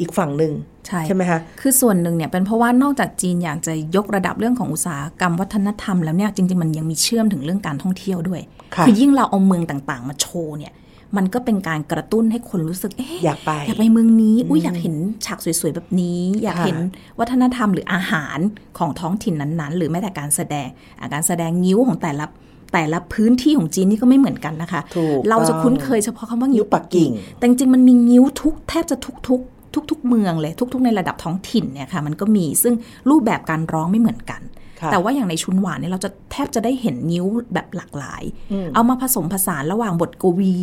[0.00, 0.52] อีกฝั่งหนึ่ง
[0.86, 8.40] ใช่ใช่ไหมคะคือส่วนหนึ่งเนี่ยเป็นเพราะว่านอกจากจีนอยากจะยกระดับเรื่องของอุตสาหกรรมวัฒนธรรมแล้วเนี่ยจริงๆมันยังมีเชื่อมถึงเรื่องการท่องเที่ยวด้วย
[8.74, 10.72] ค่ะอยิ่งเราเอาเมืองต่างๆ มาโชว์เนี่ย
[11.16, 16.78] มันก็เป็นการกระตุ้นให้คนรู้สึกเอ๊ะอยากไปอยากไปเมืองนี้อุ้ยอยากเห็นฉากสวยๆแบบนี้ อยากค่ะเห็น
[17.20, 18.38] วัฒนธรรมหรืออาหาร
[18.78, 20.68] ของท้องถิ่นนั้นๆ หรือแม้แต่การแสดง
[21.00, 22.24] อะการแสดงนิ้วของแต่ละ
[22.72, 28.96] แต่ละพื้นที่ของจีนนี่ก็ไม่เหมือนกันนะคะถูกเราจะต้องคุ้นเคยเฉพาะคำว่างิ้วงิ้วปักกิ่ง แต่จริงๆมันมีงิ้วทุกแทบจะ
[29.28, 32.74] ทุกๆทุกๆเมืองเลยทุก ๆ ในระดับท้องถิ่นเนี่ยค่ะมันก็มีซึ่ง
[33.10, 34.42] รูปแบบการร้องไม่เหมือนกัน
[34.80, 38.22] ค่ะแต่ว่าอย่างในชุนหวานเนี่ยเราจะแทบจะได้เห็นนิ้วแบบหลากหลาย
[38.74, 40.56] เอามาผสมผสานระหว่างบทกวี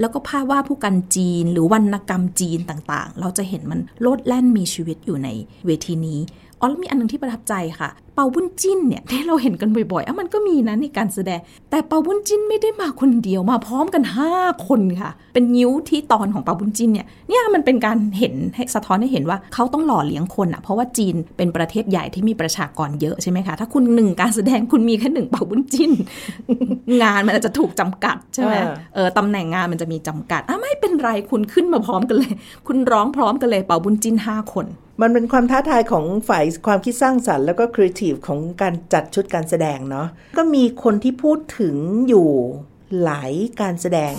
[0.00, 5.28] แล้วก็ภาพวาดผู้กันจีน หรือวรรณกรรมจีนต่างๆ เราจะเห็นมันโลดแล่นมีชีวิตอยู่ใน
[5.66, 6.20] เวทีนี้
[6.62, 14.02] อ๋อแล้วมีอันหนึงที่ประทับใจค่ะ เปาบุญจิ้นเนี่ยที่เราเห็นกันบ่อยๆอะมันก็มีนะในการแสดง แต่เปาบุญจิ้นไม่ได้มาคนเดียวมาพร้อมกัน
[14.34, 25.92] 5 คนค่ะ เป็นนิ้วที่ตอนของเปาบุญจิ้นเนี่ยเนี่ยมันเป็นการเห็นให้สะท้อนให้เห็นว่าเขาต้องหล่อเลี้ยงคนอะเพราะว่าจีนเป็นประเทศใหญ่ที่มีประชากรเยอะใช่ไหมคะถ้าคุณหนึ่งการแสดงคุณมีแค่หนึ่งเปาบุญจิ้น
[27.02, 32.32] งานมันอาจจะถูกจำกัดใช่ไหมเออเออตำแหน่งงานมันจะมีจำกัดอะไม่เป็นไรคุณขึ้นมาพร้อมกันเลย
[32.66, 34.66] คุณร้องพร้อมกันเลยเปาบุญจิ้นห้าคน
[35.00, 40.06] มันเป็นความท้าทายของฝ่ายความคิดสร้างสรรค์แล้วก็ครีเอทีฟของการจัดชุดการแสดงเนาะ
[40.38, 41.76] ก็มีคนที่พูดถึง
[42.08, 42.28] อยู่
[43.02, 44.14] หลายการแสดง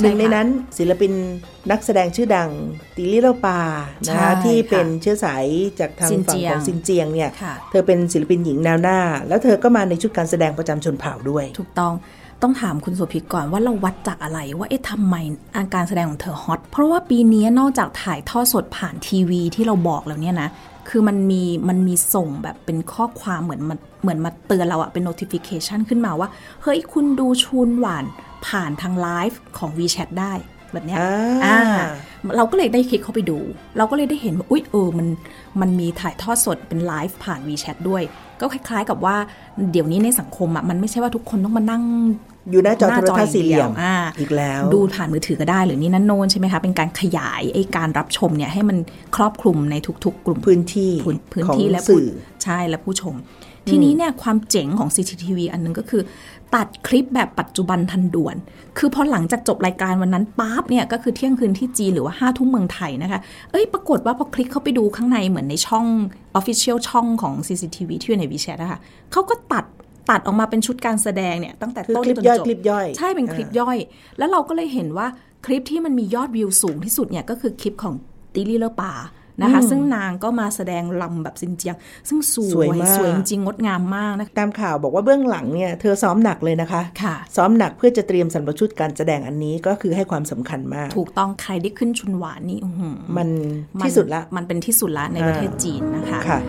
[0.00, 1.12] หนึ่งในนั้นศิลปิน
[1.70, 2.50] นักแสดงชื่อดัง
[2.96, 3.60] ติลิโลปา
[4.04, 5.44] ใช่นะคะที่ค่ะเป็นเชื้อสาย
[5.80, 11.92] จากทางซินฝั่เจีงยงของซินเจียงเนี่ยค่ะเธอเป็นศิลปินหญิงแนวหน้า แล้วเธอก็มาในชุดการแสดงประจำชนเผ่าด้วย ถูกต้อง
[12.42, 15.14] ต้องถามคุณโสุพิษก่อนว่าเราวัดจากอะไร ว่าเอ๊ะทำไม
[15.56, 20.48] อาการแสดงของเธอฮอตเพราะว่าปีนี้นอกจากถ่ายทอดสดผ่านทีวีที่เราบอกแล้วเนี่ยนะ
[20.88, 26.28] คือมันมีมันมีส่งแบบเป็นข้อความเหมือนมาเหมือนมาเตือนเราอะเป็น notification ขึ้นมาว่า
[26.62, 28.04] เฮ้ยคุณดูชุนหวาน
[28.46, 30.34] ผ่านทางไลฟ์ของ WeChat ได้
[30.72, 30.98] แบบเนี้ย
[31.44, 31.60] อ่า
[32.28, 33.38] บเราก็เลยได้คลิกเข้าไปดู
[33.76, 35.06] เราก็เลยได้เห็นว่า อุ๊ยเออ มัน
[35.60, 38.02] มันมีถ่ายทอดสดเป็นไลฟ์ผ่าน WeChat ด้วย
[38.40, 39.16] ก็คล้ายๆกับว่า
[39.72, 41.82] เดี๋ยวนี้ในสังคมอะ มันไม่ใช่ว่าทุกคนต้องมานั่ง
[42.50, 48.78] อยู่หน้าจอโทรทัศน์สี่เหลี่ยมอ่าอีกแล้ว ดูผ่านมือถือก็ได้หรือนี่นั่นโน้นใช่ไหมคะ เป็นการขยายไอ้การรับชมเนี่ยให้มัน
[49.16, 53.14] ครอบคลุมในทุก ๆ กลุ่มพื้นที่พื้นพื้นของที่และสื่อผู้ใช่และผู้ชม
[53.70, 56.02] ทีนี้เนี่ยความเจ๋งของ CCTV อันหนึงก็คือ
[56.54, 58.36] ตัดคลิปแบบปัจจุบันทันด่วน
[58.78, 65.86] คือพอหลังจากจบรายการวันนั้นปั๊บเนี่ยก็คือเที่ยงคืนที่จีนหรือว่าห้าทุ่มเมืองไทยนะคะ เอ้ยปรากฏว่าพอคลิกเข้าไปดูข้างในเหมือนในช่อง
[66.38, 68.78] Official ช่องของ CCTV ที่อยู่ใน WeChat นะคะ
[69.12, 69.64] เขาก็ตัด
[70.10, 73.78] ตัดออกมาเป็นชุดการแสดงเนี่ยตั้งแต่คือต้นคลิปจนย่อยจบคลิปย่อย ใช่เป็นคลิปย่อย
[74.18, 75.06] แล้วเราก็เลยเห็นว่า
[75.46, 77.94] คลิปที่มันมียอดวิวสูงที่สุดเนี่ยก็คือคลิปของ
[78.34, 78.92] ติลี่เลอปา
[79.42, 81.76] นะคะซึ่งนางก็มาแสดงลำแบบซินเจียง
[82.08, 93.28] ซึ่งสสวยวยมากสวยจริงๆงดงามมากนะคะตามข่าวบอกว่าเบื้องหลังเนี่ยเธอซ้อมหนักเลยนะคะค่ะ ซ้อมหนักเพื่อจะเตรียมสรรพชุดการแสดงอันนี้ก็คือให้ความสำคัญมาก ถูกต้องใครได้ขึ้นชุนหวานนี่อื้อหือมัน
[93.78, 96.40] มันที่สุดละมันเป็นที่สุดละในอ่าประเทศจีนนะคะค่ะ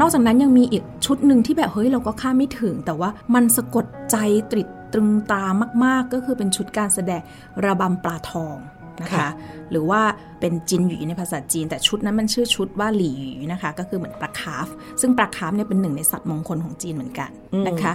[0.00, 4.16] นอกจากนั้นยังมีอีกชุดหนึ่งที่แบบเฮ้ยเราก็คาดไม่ถึง แต่ว่ามันสะกดใจ
[4.50, 5.44] ติดตรึงตา
[5.84, 7.20] มาก ๆ ก็คือเป็นชุดการแสดง
[7.64, 8.56] ระบำปลาทอง
[9.02, 9.28] นะคะค่ะ
[9.70, 10.00] หรือว่า
[10.40, 14.66] เป็น金鱼 ในภาษาจีน แต่ชุดนั้นมันชื่อชุดว่า鲤鱼 นะคะ ก็คือเหมือนปลาคาร์ฟ
[15.00, 17.30] ซึ่งปลาคาร์ฟเนี่ยเป็นหนึ่งในสัตว์มงคลของจีนเหมือนกัน
[17.68, 17.92] นะคะ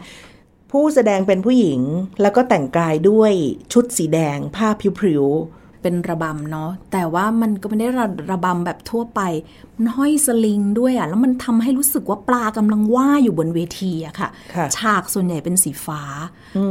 [0.72, 1.82] ผู้แสดงเป็นผู้หญิง
[2.22, 3.32] แล้วก็แต่งกายด้วย
[3.74, 5.26] ชุดสีแดงผ้าพริ้ว
[5.82, 9.22] เป็นระบำเนาะแต่ว่ามันก็ไม่ได้ระระบำแบบทั่วไป
[9.76, 16.02] มันห้อยสลิงด้วยอะ่ะแล้วมันทำให้รู้สึกว่าปลากำลังว่ายอยู่บนเวทีอะค่ะค่ะ ฉากส่วนใหญ่เป็นสีฟ้า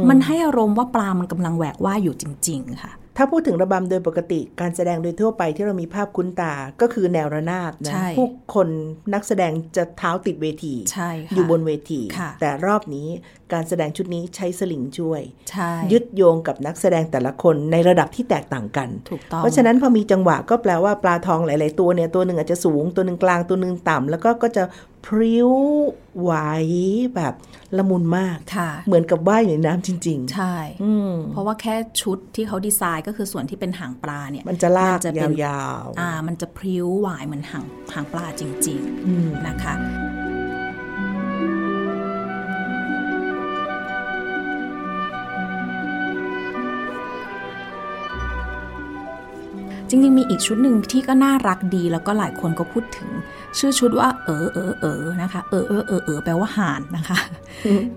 [0.09, 8.67] มันให้อารมณ์ว่าปลามันกำลังแหวกว่ายอยู่จริง ๆ ค่ะๆถ้าพูดถึงระบำโดยปกติการแสดงโดยทั่วไปที่เรามีภาพคุ้นตาก็คือแนวระนาบนะใช่ผู้คน
[9.13, 13.07] นักแสดงจะเท้าติดเวทีใช่ค่ะอยู่บนเวทีค่ะแต่รอบนี้
[13.53, 24.63] การแสดงชุดนี้ใช้สลิงช่วยใช่ยึดโยงกับนักแสดงแต่ละคนในระดับที่แตกต่างกันถูกต้องเพราะฉะนั้นพอมีจังหวะก็แปลว่าปลาทองหลาย ๆ ตัวเนี่ยตัวหนึ่งอาจจะสูงตัวหนึ่งกลางตัวหนึ่งต่ำแล้วก็ก็จะ
[25.05, 25.49] พริ้ว
[26.21, 26.31] ไหว
[27.15, 27.33] แบบ
[27.77, 39.75] ละมุนมากค่ะเหมือนกับว่ายอยู่ในน้ำจริงใช่ๆอืมเพราะว่าแค่ชุดที่เขาดีไซน์ก็คือส่วนที่เป็นหางปลาเนี่ย มันจะลากจะเป็นยาวๆอ่า มันจะพริ้วไหวเหมือนหางหางปลาจริงอืมๆนะคะ
[49.89, 53.09] จริง ๆ มีอีกชุดหนึ่งที่ก็น่ารักดีแล้วก็หลายคนก็พูดถึง
[53.57, 57.17] ชื่อชุดว่า เออเออเออนะคะ เออเออเออเออแปลว่าห่านนะคะ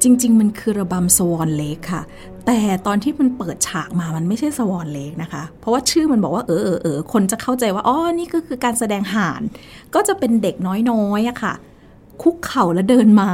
[0.03, 2.03] จริง ๆ มันคือระบำสวอนเลกค่ะ
[2.47, 9.41] แต่ตอนที่มันเปิดฉากมามันไม่ใช่สวอนเลกนะคะ เพราะว่าชื่อมันบอกว่าเออเออเออคนจะเข้าใจว่าอ๋อนี่ก็คือการแสดงห่าน
[9.95, 10.57] ก็จะเป็นเด็ก
[10.91, 11.55] น้อยๆอะค่ะ
[12.23, 13.31] คุกเข่าแล้วเดินมา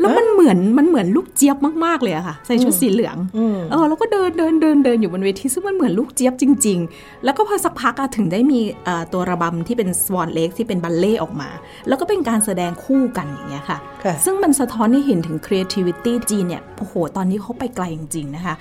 [0.00, 11.50] แล้วมันเหมือนมันเหมือนลูกเจี๊ยบมากๆเลยอะค่ะ ใส่ชุดสีเหลืองอืมเออแล้วก็เดินเดินเดินเดินอยู่บนเวทีซึ่งมันเหมือนลูกเจี๊ยบจริง ๆ แล้วก็พอสักพักอะถึงได้มีเอ่อตัวระบำที่เป็นสวอนเล็กที่เป็นบัลเล่ต์ออกมา
[11.88, 18.54] แล้วก็เป็นการแสดงคู่กันอย่างเงี้ยค่ะค่ะ ซึ่งมันสะท้อนให้เห็นถึง creativity จีนเนี่ยโอ้โหตอนนี้เขาไปไกลจริงๆนะคะ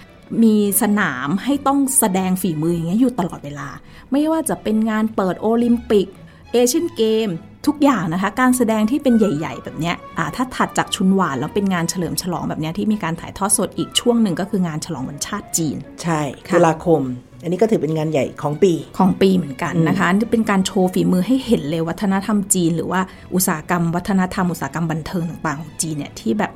[0.43, 3.67] มีสนามให้ต้องแสดงฝีมืออย่างเงี้ยอยู่ตลอดเวลา
[4.11, 6.07] ไม่ว่าจะเป็นงานเปิดโอลิมปิก
[6.51, 7.29] เอเชียนเกม
[7.67, 17.01] ทุกอย่างนะคะ การแสดงที่เป็นใหญ่ ๆ แบบเนี้ยอ่าถ้าถัดจากชุนหวานแล้วเป็นงานเฉลิมฉลองแบบเนี้ยที่มีการถ่ายทอดสดอีกช่วงหนึ่งก็คืองานฉลองวันชาติจีน ใช่ค่ะตุลาคม
[17.43, 23.01] อันนี้ก็ถือเป็นงานใหญ่ของปีของปีเหมือนกันนะคะนี่เป็นการโชว์ฝีมือให้เห็นเลยวัฒนธรรมจีน หรือว่า
[23.33, 26.51] อุตสาหกรรม วัฒนธรรมอุตสาหกรรมบันเทิงต่างๆของจีนเนี่ยที่แบบ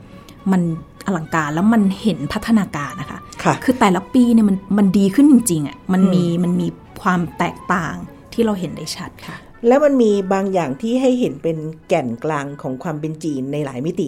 [0.51, 0.61] มัน
[1.05, 6.67] อลังการแล้วมันเห็นพัฒนาการนะคะค่ะคือแต่ละปีเนี่ยมันมันดีขึ้นจริงๆอะมันมีมันมี
[7.01, 7.95] ความแตกต่าง
[8.33, 14.07] ที่เราเห็นได้ชัดค่ะ แล้วมันมีบางอย่างที่ให้เห็นเป็นแก่นกลางของความเป็นจีนในหลายมิติ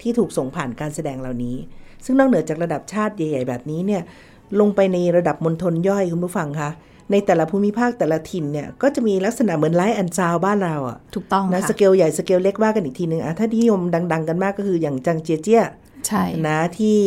[0.00, 1.56] ที่ถูกส่งผ่านการแสดงเหล่านี้
[2.04, 4.02] ซึ่งนอกเหนือจากระดับชาติใหญ่ๆแบบนี้เนี่ย
[4.60, 6.70] ลงไปในระดับมณฑลย่อยคุณผู้ฟังคะ
[7.10, 13.80] ในแต่ละภูมิภาคแต่ละถิ่นเนี่ยก็จะมีลักษณะเหมือนไลฟ์อันซาวบ้านเราอะถูกต้องนะค่ะสเกลใหญ่สเกลเล็กว่ากันอีกทีหนึ่งอะถ้านิยม
[14.12, 15.62] ดัง ๆ กันมากก็คืออย่างจังเจียเจี้ย
[16.06, 16.98] ใช่นะที่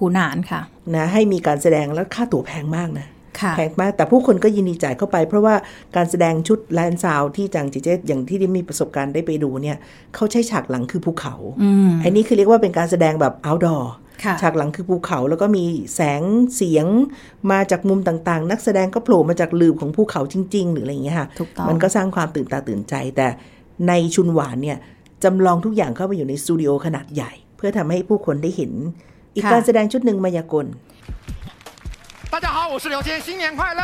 [0.00, 0.60] หูหนานค่ะ
[0.94, 3.19] นะให้มีการแสดงแล้วค่าตั๋วแพงมากนะค่ะ
[3.56, 5.54] แพงมาก แต่ผู้คนก็ยินดีจ่ายเข้าไป เพราะว่า
[5.96, 9.76] การแสดงชุดแลนซาวที่จังจีเจอย่างที่ได้มีประสบการณ์ได้ไปดูเนี่ย
[10.14, 13.84] เขาใช้ฉากหลังคือภูเขาอืมอันนี้คือเรียกว่าเป็นการแสดงแบบ outdoor
[14.24, 15.64] ค่ะฉากหลังคือภูเขาแล้วก็มี
[15.94, 16.22] แสง
[16.56, 16.86] เสียง
[17.50, 23.28] มาจากมุมต่างๆ นักแสดงก็โผล่มาจากลืบของภูเขาจริง ๆ หรืออะไรอย่างเงี้ยค่ะถูกต้องมันก็สร้างความตื่นตาตื่นใจ แต่
[23.88, 24.78] ในชุนหวานเนี่ย
[25.24, 28.72] จำลองทุกอย่างเข้าไปอยู่ในสตูดิโอขนาดใหญ่ เพื่อทำให้ผู้คนได้เห็น
[29.34, 30.66] อีกการแสดงชุดหนึ่งมายากล
[32.33, 33.81] 大家好，我是刘谦，新年快乐！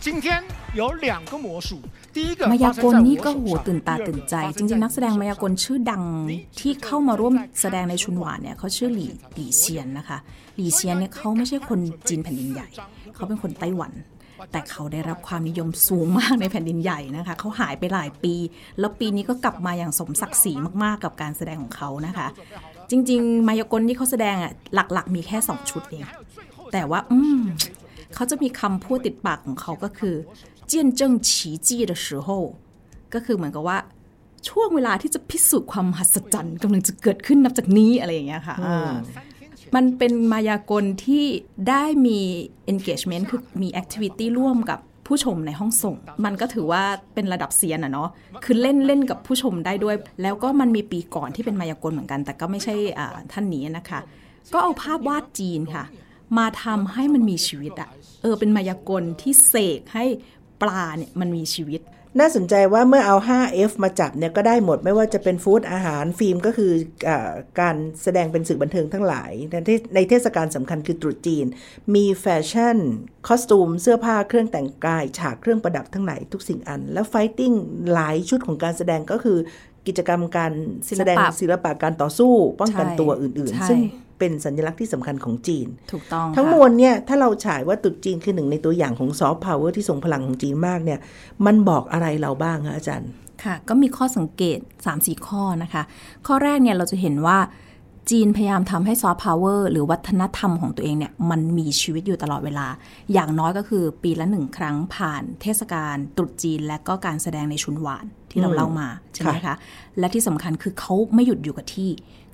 [0.00, 0.42] 今天
[0.74, 1.80] 有两个魔术，
[2.14, 4.06] 第一个 มายา 发 ก 生 ล 在 นี่ 我 ก็ 手 โห 上， ตื่นตา 第二
[4.08, 6.02] ตื่น 个 ใจ 发 จ 生 ริง ๆ นั 在 กแสดงมายากลชื่อดัง
[6.60, 10.18] ที่เข้ามาร่วมแสดงในชุนหวานเนี่ยเขาชื่อหลี่หลี่เซียนนะคะ
[10.56, 12.68] หลี่เซียนเนี่ยเขาไม่ใช่คนจีนแผ่นดินใหญ่
[13.14, 13.92] เขาเป็นคนไต้หวัน
[14.52, 18.34] แต่เขาได้รับความนิยมสูงมากในแผ่นดินใหญ่นะคะเขาหายไปหลายปี
[18.78, 22.26] แล้วปีนี้ก็กลับมาอย่างสมศักดิ์ศรีมากๆกับการแสดงของเขานะคะ
[22.90, 26.02] จริง ๆ มายากลที่เขาแสดงอ่ะหลักๆ มีแค่ 2 ชุดเอง
[26.72, 27.40] แต่ว่า อืม
[28.14, 30.14] เขาจะมีคำพูดติดปากของเขาก็คือ
[30.66, 32.28] เจียนเจิ้งฉีจี้的时候
[33.14, 33.78] ก็คือเหมือนกับว่า
[34.48, 38.92] ช่วงเวลาที่จะพิสูจน์ความมหัศจรรย์กำลังจะเกิดขึ้นนับจากนี้อะไรอย่างเงี้ยค่ะอ่า
[39.74, 41.24] มันเป็นมายากลที่
[41.68, 42.18] ได้มี
[42.72, 46.83] engagement คือมี activity ร่วมกับ ผู้ชมในห้องส่ง มันก็ถือว่า
[47.13, 48.09] เป็นระดับเซียนอะเนาะ
[48.43, 53.99] คือเล่นเล่นกับผู้ชมได้ด้วย แล้วก็มันมีปีก่อนที่เป็นมายากลเหมือนกัน แต่ก็ไม่ใช่อ่าท่านนี้นะคะ
[54.53, 55.83] ก็เอาภาพวาดจีนค่ะ
[56.37, 57.89] มาทำให้มันมีชีวิตอะ
[58.21, 60.05] เออเป็นมายากลที่เสกให้
[60.61, 61.81] ปลาเนี่ยมันมีชีวิต
[62.19, 66.71] น่าสนใจว่าเมื่อเอา 5F มาจับเนี่ยก็ได้หมดไม่ว่าจะเป็นฟู้ดอาหารฟิล์มก็คือ
[67.07, 71.45] อาการแสดงเป็นสื่อบันเทิงทั้งหลายในเทศในเทศกาลสำคัญคือตรุษจีน
[71.95, 72.77] มีแฟชั่น
[73.27, 77.53] costume เสื้อผ้าเครื่องแต่งกาย ฉากเครื่องประดับทั้งหลายทุกสิ่งอัน แล้ว fighting
[77.93, 79.37] หลายชุดของการแสดงก็คือ
[79.87, 80.51] กิจกรรมการ
[80.87, 83.79] ศิลปะแสดงศิลปะการต่อสู้ ป้องกันใช่ตัวอื่นใช่ๆซึ่ง
[84.21, 90.99] เป็นสัญลักษณ์ที่สำคัญของจีน ถูกต้อง ทั้งค่ะมวลเนี่ยถ้าเราฉายว่าตรุษจีนคือหนึ่งในตัวอย่างของซอฟต์พาวเวอร์ที่ทรงพลังของจีนมากเนี่ย
[91.45, 93.09] มันบอกอะไรเราบ้างคะอาจารย์
[93.43, 94.59] ค่ะ ก็มีข้อสังเกต
[94.91, 95.83] 3-4 ข้อนะคะ
[96.27, 97.39] ข้อแรกเนี่ยเราจะเห็นว่า
[98.11, 102.67] จีนพยายามทำให้ซอฟต์พาวเวอร์หรือวัฒนธรรมของตัวเองเนี่ยมันมีชีวิตอยู่ตลอดเวลา
[103.13, 109.55] อย่างน้อยก็คือปีละหนึ่งครั้งผ่านเทศกาลตรุษจีนและก็การแสดงในชุนหวาน ที่เราอืมเล่ามาใช่ไหมค่ะคะ
[109.99, 111.89] และที่สำคัญคือเขาไม่หยุดอยู่กับที่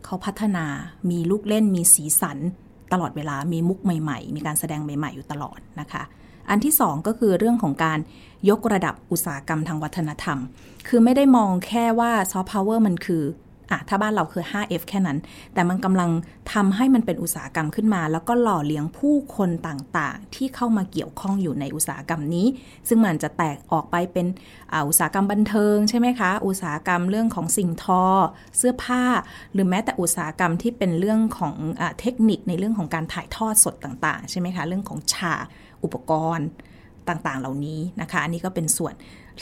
[0.05, 0.65] เขาพัฒนา
[1.10, 2.38] มีลูกเล่นมีสีสัน
[2.91, 6.03] ตลอดเวลามีมุกใหม่ ๆ มีการแสดงใหม่ ๆ อยู่ตลอดนะคะ
[6.49, 7.99] อันที่สองก็คือเรื่องของการ
[8.49, 10.38] ยกระดับอุตสาหกรรมทางวัฒนธรรม
[10.88, 13.23] คือไม่ได้มองแค่ว่าซอฟต์พาวเวอร์มันคือ
[13.71, 15.17] อะถ้าบ้านเราคือ 5F แค่นั้น
[15.53, 16.10] แต่มันกำลัง
[16.53, 22.47] ทำให้มันเป็นอุตสาหกรรมขึ้นมา แล้วก็หล่อเลี้ยงผู้คนต่างๆ ที่เข้ามาเกี่ยวข้องอยู่ในอุตสาหกรรมนี้
[22.88, 24.27] ซึ่งมันจะแตกออกไปเป็น
[24.88, 28.03] อุตสาหกรรมบันเทิงใช่ไหมคะ อุตสาหกรรมเรื่องของสิ่งทอ
[28.58, 29.03] เสื้อผ้า
[29.53, 35.43] หรือแม้แต่อุตสาหกรรมที่เป็นเรื่องของอเทคนิคในเรื่องของการถ่ายทอดสดต่างๆ ใช่ไหมคะ เรื่องของฉาก
[35.84, 36.47] อุปกรณ์
[37.10, 38.93] ต่างๆ เหล่านี้นะคะ อันนี้ก็เป็นส่วน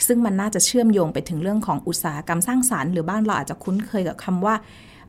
[0.06, 4.54] ซึ่งมันน่าจะเชื่อมโยงไปถึงเรื่องของอุตสาหกรรมสร้างสารรค์หรือบ้านเราอาจจะคุ้นเคยกับคำว่า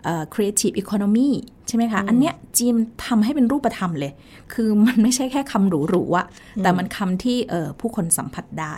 [0.04, 1.30] เอ่อ creative economy
[1.67, 4.12] ใช่ไหมคะ อันเนี้ยจีนทำให้เป็นรูปธรรมเลย
[4.54, 6.26] คือมันไม่ใช่แค่คำหรูๆอะ
[6.63, 8.73] แต่มันคำที่เอ่อผู้คนสัมผัสได้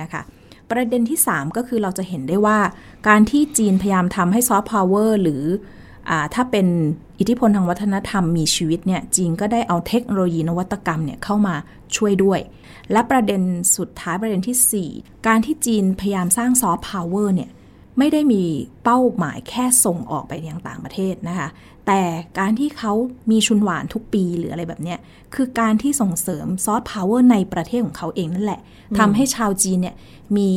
[0.00, 0.22] นะคะ
[0.70, 2.58] ประเด็นที่ 3 ก็คือเราจะเห็นได้ว่า
[3.08, 5.77] การที่จีนพยายามทำให้ซอฟต์พาวเวอร์หรืออา
[6.34, 6.66] ถ้าเป็น
[7.18, 11.54] อิทธิพลทางวัฒนธรรมมีชีวิตเนี่ยจีนก็ได้เอาเทคโนโลยีนวัตกรรมเนี่ยเข้ามา
[11.96, 12.40] ช่วยด้วย
[12.92, 13.42] และประเด็น
[13.76, 17.50] สุดท้ายประเด็นที่สี่ 4 การที่จีนพยายามสร้างซอฟต์พาวเวอร์เนี่ย
[17.98, 18.42] ไม่ได้มี
[18.84, 21.48] เป้าหมายแค่ส่งออกไปยังต่างประเทศนะคะ
[21.86, 22.02] แต่
[22.38, 22.92] การที่เขา
[23.30, 24.98] มี春晚 ทุกปีหรืออะไรแบบเนี้ย
[25.34, 28.60] คือการที่ส่งเสริมซอฟต์พาวเวอร์ในประเทศของเขาเองนั่นแหละ
[28.98, 29.94] ทำให้ชาวจีนเนี่ย
[30.36, 30.50] มี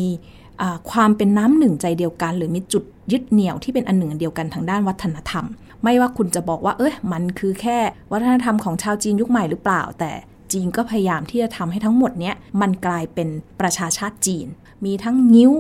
[0.92, 5.46] ความเป็นน้ำหนึ่งใจเดียวกัน หรือมีจุดยึดเหนี่ยวที่เป็นอันหนึ่งเดียวกันทางด้านวัฒนธรรม
[5.84, 7.80] ไม่ว่าคุณจะบอกว่า เอ้ยมันคือแค่
[8.12, 10.12] วัฒนธรรมของชาวจีนยุคใหม่หรือเปล่า แต่
[10.52, 14.48] จีนก็พยายามที่จะทำให้ทั้งหมดเนี้ยมันกลายเป็นประชาชาติจีน
[14.86, 15.54] มีทั้งงิ้ว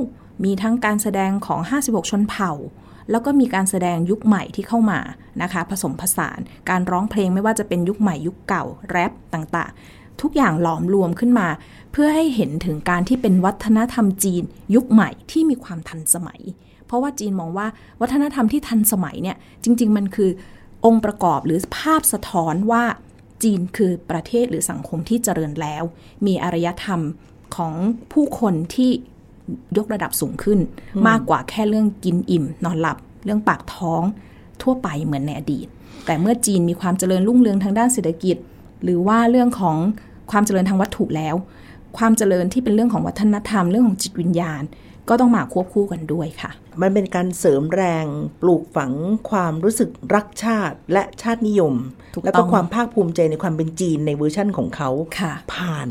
[0.43, 2.51] มีทั้งการแสดงของ 56 ชนเผ่า
[3.11, 4.99] แล้วก็มีการแสดงยุคใหม่ที่เข้ามา
[5.41, 11.47] นะคะ ผสมผสานการร้องเพลงไม่ว่าจะเป็นยุคใหม่ยุคเก่าแรปต่างๆ ทุกอย่างหลอมรวมขึ้นมา
[11.91, 14.43] เพื่อให้เห็นถึงการที่เป็นวัฒนธรรมจีน
[14.75, 16.41] ยุคใหม่ที่มีความทันสมัย
[16.85, 17.67] เพราะว่าจีนมองว่า
[18.01, 20.29] วัฒนธรรมที่ทันสมัยเนี่ยจริง ๆ มันคือ
[20.85, 22.83] องค์ประกอบหรือภาพสะท้อนว่า
[23.43, 25.83] จีนคือประเทศหรือสังคมที่เจริญแล้ว
[26.25, 27.01] มีอารยธรรม
[27.55, 27.73] ของ
[28.13, 28.91] ผู้คนที่
[29.77, 30.59] ยกระดับสูงขึ้น
[31.07, 34.01] มากกว่าแค่เรื่องกินอิ่ม นอนหลับ เรื่องปากท้อง
[34.61, 35.67] ทั่วไปเหมือนในอดีต
[36.05, 38.37] แต่เมื่อจีนมีความเจริญรุ่งเรืองทางด้านเศรษฐกิจ
[38.83, 39.77] หรือว่าเรื่องของ
[40.31, 41.35] ความเจริญทางวัตถุแล้ว
[41.97, 44.63] ความเจริญที่เป็นเรื่องของวัฒนธรรมเรื่องของจิตวิญญาณ
[45.09, 48.05] ก็ต้องมาควบคู่กันด้วยค่ะ มันเป็นการเสริมแรง
[48.41, 48.93] ปลูกฝัง
[49.29, 51.73] ความรู้สึกรักชาติและชาตินิยม
[52.15, 54.89] ถูกต้องแล้วก็ความภาคภูมิใจในความเป็นจีนในเวอร์ชั่นของเขา
[55.19, 55.89] ค่ะผ่าน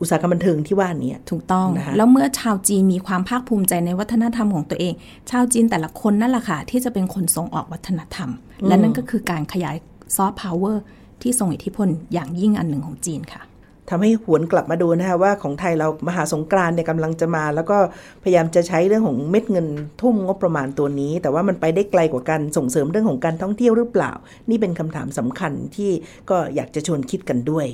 [0.00, 4.94] อุตสาหกรรมบันเทิงที่ว่านี้ถูกต้องนะคะแล้วเมื่อชาวจีนมีความภาคภูมิใจในวัฒนธรรมของตัวเอง
[5.30, 8.30] ชาวจีนแต่ละคนนั่นแหละค่ะที่จะเป็นคนส่งออกวัฒนธรรม
[8.68, 9.76] และนั่นก็คือการขยาย
[10.16, 10.82] ซอฟต์พาวเวอร์
[11.22, 13.42] ที่ทรงอิทธิพลอย่างยิ่งอันหนึ่งของจีนค่ะ
[13.90, 17.78] ทำให้หวนกลับมาดูนะคะว่าของไทยเรามหาสงกรานต์เนี่ยกำลังจะมา แล้วก็
[18.22, 19.66] พยายามจะใช้เรื่องของเม็ดเงิน
[20.00, 24.12] ทุ่มงบประมาณตัวนี้ แต่ว่ามันไปได้ไกลกว่ากันส่งเสริมเรื่องของการท่องเที่ยวหรือเปล่า
[24.50, 25.90] นี่เป็นคำถามสำคัญที่
[26.30, 27.66] ก็อยากจะชวนคิดกันด้วย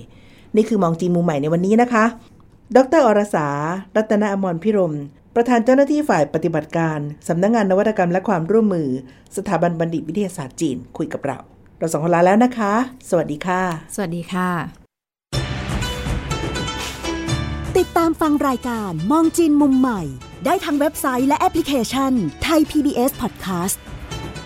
[0.56, 2.04] นี่คือมองจีนมุมใหม่ในวันนี้นะคะ
[2.76, 3.46] ดรอรสา
[3.96, 4.94] รัตนอมรพิรม
[5.34, 8.88] ประธานเจ้าหน้าที่ฝ่ายปฏิบัติการสำนักงานนวัตกรรมและความร่วมมือ
[9.36, 11.38] สถาบันบัณฑิตวิทยาศาสตร์จีนคุยกับเรา
[11.82, 12.74] เราสองคนลาแล้วนะคะ
[13.10, 13.62] สวัสดีค่ะ
[13.94, 14.50] สวัสดีค่ะ
[17.78, 20.02] ติดตามฟังรายการมองจีนมุมใหม่
[20.44, 23.76] ได้ทางเว็บไซต์และแอปพลิเคชันไทย PBS Podcast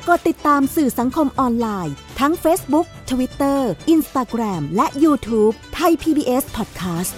[0.08, 3.60] กดติดตามสื่อสังคมออนไลน์ ทั้ง Facebook Twitter
[3.94, 7.12] Instagram และ YouTube ไทย PBS Podcast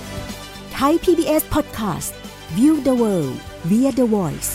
[0.74, 2.12] ไทย PBS Podcast
[2.56, 3.36] View the world
[3.70, 4.52] via the voice